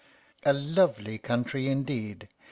A 0.41 0.51
lovely 0.51 1.19
country 1.19 1.67
indeed! 1.67 2.27